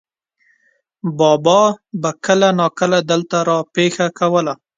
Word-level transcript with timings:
بابا 1.17 1.61
به 2.01 2.11
کله 2.25 2.49
ناکله 2.59 2.99
دلته 3.11 3.37
را 3.47 3.57
پېښه 3.75 4.07
کوله. 4.19 4.53